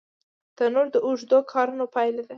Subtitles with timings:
[0.57, 2.29] تنور د اوږدو کارونو پایله ده